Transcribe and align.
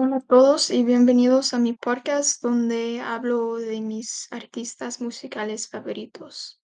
Hola 0.00 0.18
a 0.18 0.20
todos 0.20 0.70
y 0.70 0.84
bienvenidos 0.84 1.52
a 1.54 1.58
mi 1.58 1.72
podcast 1.72 2.40
donde 2.40 3.00
hablo 3.00 3.56
de 3.56 3.80
mis 3.80 4.28
artistas 4.30 5.00
musicales 5.00 5.68
favoritos. 5.68 6.62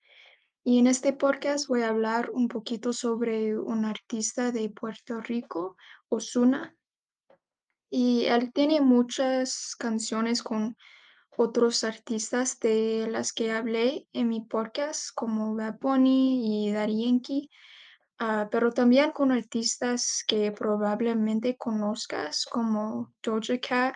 Y 0.63 0.79
en 0.79 0.87
este 0.87 1.13
podcast 1.13 1.67
voy 1.67 1.83
a 1.83 1.89
hablar 1.89 2.31
un 2.31 2.47
poquito 2.47 2.93
sobre 2.93 3.59
un 3.59 3.87
artista 3.87 4.53
de 4.53 4.71
Puerto 4.71 5.21
Rico, 5.21 5.77
Ozuna, 6.09 6.77
y 7.91 8.27
él 8.27 8.53
tiene 8.53 8.81
muchas 8.81 9.75
canciones 9.75 10.41
con 10.41 10.77
otros 11.37 11.83
artistas 11.83 12.61
de 12.61 13.09
las 13.11 13.33
que 13.33 13.51
hablé 13.51 14.07
en 14.13 14.29
mi 14.29 14.43
podcast, 14.43 15.09
como 15.13 15.57
Bad 15.57 15.81
Bunny 15.81 16.69
y 16.69 16.71
Daddy 16.71 17.05
Yankee, 17.05 17.51
ah, 18.19 18.49
pero 18.51 18.73
también 18.73 19.13
con 19.13 19.33
artistas 19.33 20.25
que 20.27 20.53
probablemente 20.53 21.57
conozcas, 21.57 22.47
como 22.47 23.13
Doja 23.23 23.59
Cat, 23.61 23.95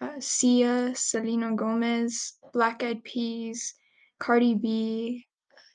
ah, 0.00 0.16
Sia, 0.20 0.94
Selena 0.94 1.50
Gomez, 1.52 2.38
Black 2.52 2.82
Eyed 2.82 3.02
Peas, 3.02 3.76
Cardi 4.18 4.54
B, 4.54 5.28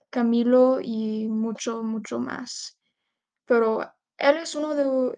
Camilo 0.10 0.80
y 0.82 1.28
mucho, 1.28 1.84
mucho 1.84 2.20
más. 2.20 2.78
Pero 3.46 3.82
él 4.18 4.38
es 4.38 4.56
uno 4.56 4.76
de 4.76 5.18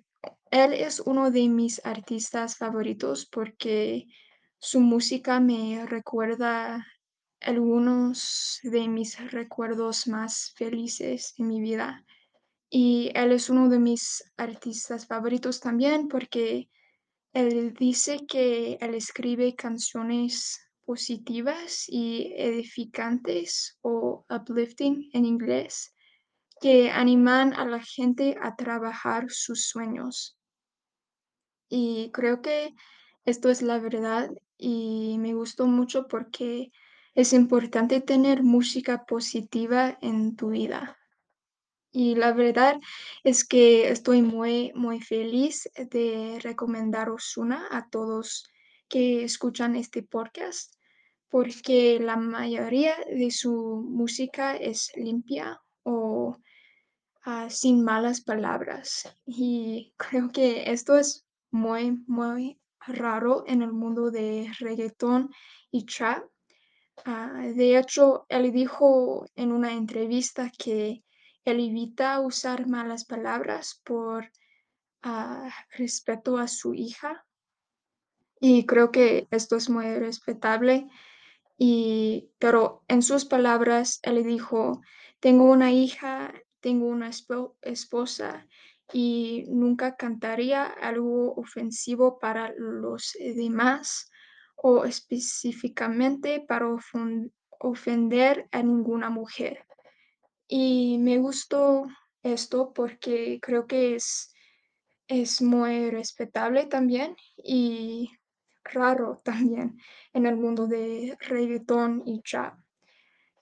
él 0.52 0.74
es 0.74 1.00
uno 1.00 1.32
de 1.32 1.48
mis 1.48 1.84
artistas 1.86 2.58
favoritos 2.58 3.26
porque 3.26 4.08
su 4.58 4.80
música 4.80 5.40
me 5.40 5.86
recuerda 5.86 6.86
algunos 7.40 8.60
de 8.64 8.88
mis 8.88 9.32
recuerdos 9.32 10.08
más 10.08 10.54
felices 10.56 11.34
en 11.38 11.48
mi 11.48 11.62
vida. 11.62 12.04
Y 12.70 13.12
él 13.16 13.32
es 13.32 13.50
uno 13.50 13.68
de 13.70 13.80
mis 13.80 14.24
artistas 14.38 15.08
favoritos 15.08 15.60
también 15.60 16.08
porque 16.08 16.70
él 17.34 17.74
dice 17.74 18.20
que 18.28 18.78
él 18.80 18.94
escribe 18.94 19.56
canciones 19.56 20.60
positivas 20.86 21.86
y 21.88 22.34
edificantes 22.36 23.78
o 23.82 24.26
uplifting 24.30 25.10
en 25.14 25.26
inglés 25.26 25.94
que 26.62 26.92
animan 26.92 27.54
a 27.54 27.66
la 27.66 27.82
gente 27.82 28.36
a 28.42 28.56
trabajar 28.56 29.26
sus 29.30 29.68
sueños. 29.68 30.38
Y 31.70 32.12
creo 32.12 32.42
que 32.42 32.74
esto 33.26 33.50
es 33.50 33.62
la 33.62 33.80
verdad 33.80 34.30
y 34.58 35.18
me 35.20 35.34
gustó 35.34 35.68
mucho 35.68 36.08
porque 36.08 36.72
es 37.16 37.34
importante 37.34 38.02
tener 38.02 38.44
música 38.44 39.06
positiva 39.06 39.98
en 40.02 40.36
tu 40.36 40.50
vida. 40.50 40.99
Y 41.92 42.16
la 42.16 42.34
verdad 42.34 42.80
es 43.24 43.48
que 43.48 43.90
estoy 43.90 44.22
muy, 44.22 44.72
muy 44.76 45.02
feliz 45.02 45.70
de 45.76 46.40
recomendar 46.42 47.10
Ozuna 47.10 47.68
a 47.72 47.90
todos 47.90 48.48
que 48.88 49.24
escuchan 49.24 49.76
este 49.76 50.04
podcast, 50.04 50.76
porque 51.30 52.00
la 52.00 52.16
mayoría 52.16 52.96
de 53.08 53.32
su 53.32 53.86
música 53.88 54.56
es 54.56 54.92
limpia 54.96 55.62
o 55.84 56.38
ah, 57.24 57.50
sin 57.50 57.84
malas 57.84 58.22
palabras. 58.22 59.16
Y 59.26 59.94
creo 59.98 60.32
que 60.32 60.72
esto 60.72 60.98
es 60.98 61.26
muy, 61.52 62.04
muy 62.08 62.60
raro 62.86 63.44
en 63.48 63.62
el 63.62 63.72
mundo 63.72 64.12
de 64.12 64.52
reggaetón 64.60 65.32
y 65.72 65.86
trap. 65.86 66.24
Ah, 67.06 67.48
de 67.56 67.78
hecho, 67.78 68.26
él 68.30 68.52
dijo 68.52 69.26
en 69.36 69.52
una 69.52 69.74
entrevista 69.74 70.52
que 70.58 71.04
él 71.46 71.60
evita 71.60 72.20
usar 72.20 72.68
malas 72.68 73.06
palabras 73.06 73.82
por 73.84 74.32
ah, 75.02 75.50
respeto 75.78 76.38
a 76.38 76.48
su 76.48 76.74
hija 76.74 77.26
y 78.40 78.66
creo 78.66 78.92
que 78.92 79.28
esto 79.32 79.56
es 79.58 79.70
muy 79.70 79.86
respetable. 79.98 80.88
Y, 81.58 82.32
pero 82.40 82.84
en 82.88 83.02
sus 83.02 83.26
palabras, 83.26 84.00
él 84.04 84.24
dijo, 84.24 84.82
tengo 85.20 85.44
una 85.44 85.72
hija, 85.72 86.34
tengo 86.62 86.88
una 86.88 87.10
espo- 87.10 87.56
esposa 87.62 88.48
y 88.94 89.46
nunca 89.50 89.98
cantaría 89.98 90.66
algo 90.66 91.34
ofensivo 91.36 92.18
para 92.18 92.54
los 92.58 93.16
demás 93.20 94.10
o 94.56 94.86
específicamente 94.86 96.44
para 96.48 96.68
ofender 97.60 98.48
a 98.52 98.64
ninguna 98.64 99.10
mujer. 99.10 99.66
Y 100.52 100.98
me 100.98 101.20
gustó 101.20 101.86
esto 102.24 102.74
porque 102.74 103.40
creo 103.40 103.68
que 103.68 103.96
es, 103.96 104.34
es 105.08 105.44
muy 105.44 105.92
respetable 105.92 106.66
también 106.66 107.16
y 107.38 108.10
raro 108.64 109.22
también 109.24 109.78
en 110.12 110.26
el 110.26 110.38
mundo 110.38 110.66
de 110.66 111.16
reggaetón 111.20 112.02
y 112.06 112.22
trap. 112.22 112.58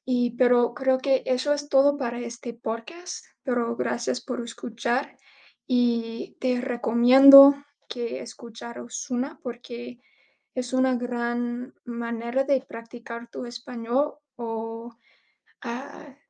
Y 0.04 0.32
pero 0.32 0.74
creo 0.74 1.00
que 1.00 1.24
eso 1.26 1.54
es 1.54 1.70
todo 1.70 1.98
para 1.98 2.20
este 2.20 2.54
podcast, 2.54 3.26
pero 3.44 3.78
gracias 3.78 4.20
por 4.22 4.44
escuchar 4.44 5.18
y 5.66 6.36
te 6.42 6.60
recomiendo 6.60 7.56
que 7.88 8.22
escuchar 8.22 8.80
Ozuna 8.80 9.40
porque 9.42 10.00
es 10.56 10.74
una 10.74 10.96
gran 10.96 11.74
manera 11.86 12.44
de 12.44 12.60
practicar 12.62 13.30
tu 13.30 13.46
español 13.46 14.16
o 14.36 14.77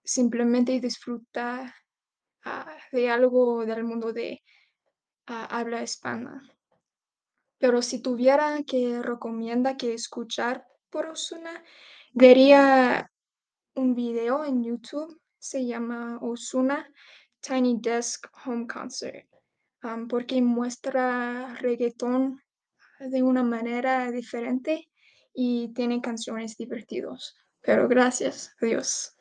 simplemente 0.07 0.79
disfrutar 0.79 1.73
ah, 2.45 2.77
de 2.93 3.09
algo 3.09 3.65
del 3.65 3.83
mundo 3.83 4.13
de 4.13 4.41
ah, 5.27 5.45
habla 5.51 5.83
hispana. 5.83 6.41
Pero 7.59 7.81
si 7.81 8.01
tuviera 8.01 8.63
que 8.65 9.01
recomienda 9.01 9.75
que 9.75 9.93
escuchar 9.93 10.65
por 10.89 11.07
Ozuna, 11.07 11.63
vería 12.13 13.11
un 13.75 13.93
video 13.95 14.45
en 14.45 14.63
YouTube, 14.63 15.19
se 15.39 15.65
llama 15.65 16.19
Ozuna 16.21 16.87
Tiny 17.41 17.79
Desk 17.81 18.27
Home 18.45 18.65
Concert, 18.67 19.27
porque 20.07 20.41
muestra 20.41 21.55
reggaetón 21.55 22.41
de 22.99 23.21
una 23.23 23.43
manera 23.43 24.09
diferente 24.11 24.89
y 25.33 25.73
tiene 25.73 26.01
canciones 26.01 26.57
divertidos. 26.57 27.35
Pero 27.61 27.87
gracias, 27.87 28.55
adiós. 28.61 29.13